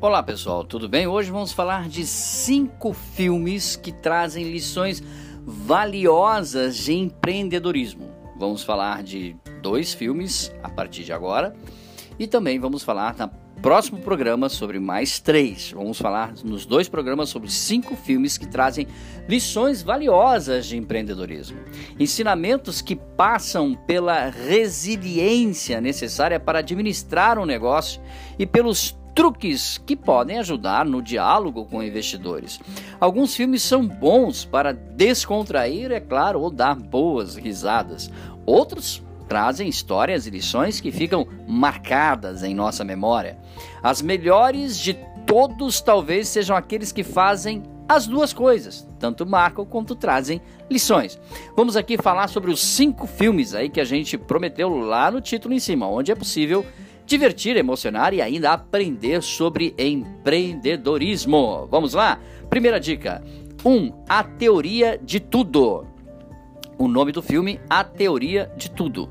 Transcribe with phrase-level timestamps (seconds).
[0.00, 1.08] Olá pessoal, tudo bem?
[1.08, 5.02] Hoje vamos falar de cinco filmes que trazem lições
[5.44, 8.08] valiosas de empreendedorismo.
[8.38, 11.52] Vamos falar de dois filmes a partir de agora
[12.16, 13.28] e também vamos falar no
[13.60, 15.72] próximo programa sobre mais três.
[15.72, 18.86] Vamos falar nos dois programas sobre cinco filmes que trazem
[19.28, 21.58] lições valiosas de empreendedorismo.
[21.98, 28.00] Ensinamentos que passam pela resiliência necessária para administrar um negócio
[28.38, 32.60] e pelos truques que podem ajudar no diálogo com investidores.
[33.00, 38.08] Alguns filmes são bons para descontrair, é claro, ou dar boas risadas.
[38.46, 43.36] Outros trazem histórias e lições que ficam marcadas em nossa memória.
[43.82, 44.96] As melhores de
[45.26, 51.18] todos talvez sejam aqueles que fazem as duas coisas, tanto marcam quanto trazem lições.
[51.56, 55.54] Vamos aqui falar sobre os cinco filmes aí que a gente prometeu lá no título
[55.54, 56.64] em cima, onde é possível
[57.08, 61.66] divertir, emocionar e ainda aprender sobre empreendedorismo.
[61.70, 62.20] Vamos lá?
[62.50, 63.24] Primeira dica:
[63.64, 63.70] 1.
[63.70, 65.86] Um, a teoria de tudo.
[66.78, 69.08] O nome do filme, A Teoria de Tudo.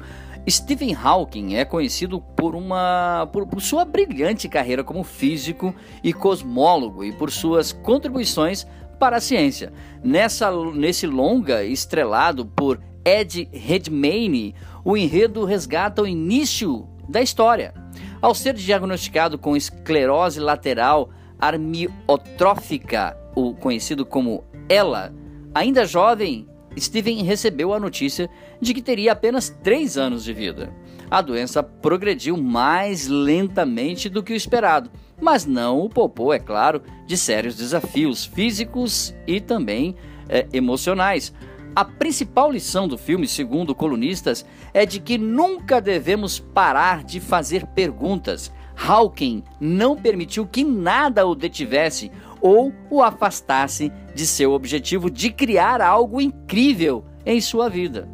[0.49, 7.03] Stephen Hawking é conhecido por, uma, por, por, sua brilhante carreira como físico e cosmólogo
[7.03, 8.65] e por suas contribuições
[8.97, 9.73] para a ciência.
[10.01, 17.73] Nessa, nesse longa, estrelado por Ed Redmayne, o enredo resgata o início da história.
[18.21, 25.13] Ao ser diagnosticado com esclerose lateral armiotrófica, o conhecido como ELA,
[25.53, 26.47] ainda jovem,
[26.79, 28.29] Steven recebeu a notícia
[28.59, 30.73] de que teria apenas 3 anos de vida.
[31.09, 34.89] A doença progrediu mais lentamente do que o esperado,
[35.21, 39.95] mas não o poupou, é claro, de sérios desafios físicos e também
[40.27, 41.33] é, emocionais.
[41.77, 47.67] A principal lição do filme, segundo colunistas, é de que nunca devemos parar de fazer
[47.67, 48.51] perguntas.
[48.75, 52.11] Hawking não permitiu que nada o detivesse
[52.41, 58.09] ou o afastasse de seu objetivo de criar algo incrível em sua vida,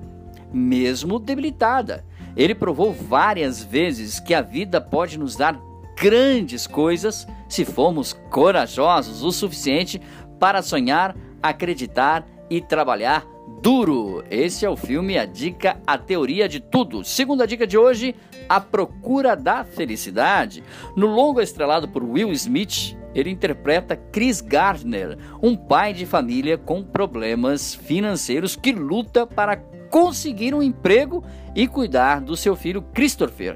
[0.51, 2.05] mesmo debilitada.
[2.35, 5.57] Ele provou várias vezes que a vida pode nos dar
[5.95, 10.01] grandes coisas se formos corajosos o suficiente
[10.37, 14.23] para sonhar, acreditar e trabalhar duro.
[14.29, 17.03] Esse é o filme A Dica, a Teoria de Tudo.
[17.03, 18.15] Segunda dica de hoje,
[18.47, 20.63] A Procura da Felicidade.
[20.95, 26.83] No longo estrelado por Will Smith, ele interpreta Chris Gardner, um pai de família com
[26.83, 29.57] problemas financeiros que luta para
[29.89, 31.23] conseguir um emprego
[31.55, 33.55] e cuidar do seu filho Christopher,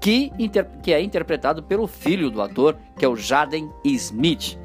[0.00, 0.32] que,
[0.82, 4.58] que é interpretado pelo filho do ator, que é o Jaden Smith.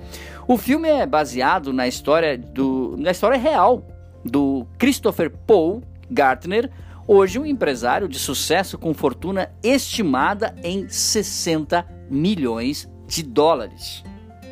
[0.48, 3.86] O filme é baseado na história do, na história real
[4.24, 6.70] do Christopher Paul Gartner,
[7.08, 14.04] hoje um empresário de sucesso com fortuna estimada em 60 milhões de dólares.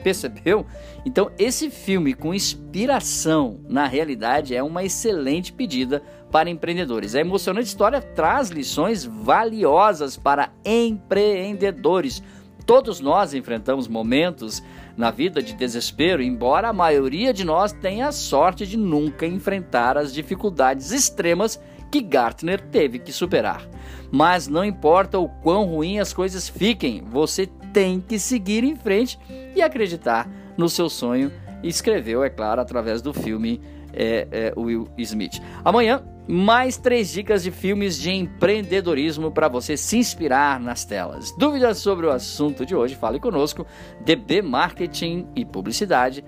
[0.03, 0.65] Percebeu?
[1.05, 6.01] Então, esse filme com inspiração na realidade é uma excelente pedida
[6.31, 7.15] para empreendedores.
[7.15, 12.23] A emocionante história traz lições valiosas para empreendedores.
[12.69, 14.61] Todos nós enfrentamos momentos
[14.95, 19.97] na vida de desespero, embora a maioria de nós tenha a sorte de nunca enfrentar
[19.97, 21.59] as dificuldades extremas
[21.91, 23.67] que Gartner teve que superar.
[24.11, 29.17] Mas não importa o quão ruim as coisas fiquem, você tem que seguir em frente
[29.55, 31.31] e acreditar no seu sonho.
[31.63, 33.59] Escreveu, é claro, através do filme
[33.91, 35.41] é, é, Will Smith.
[35.65, 41.31] Amanhã, mais três dicas de filmes de empreendedorismo para você se inspirar nas telas.
[41.35, 42.93] Dúvidas sobre o assunto de hoje?
[42.93, 43.65] Fale conosco,
[44.05, 46.23] dbmarketing e publicidade,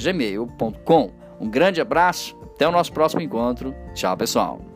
[0.00, 1.10] gmail.com.
[1.40, 3.74] Um grande abraço, até o nosso próximo encontro.
[3.92, 4.73] Tchau, pessoal.